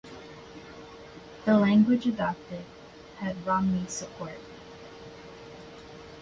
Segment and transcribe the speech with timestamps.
[1.45, 2.63] The language adopted
[3.17, 4.39] had Romney's support.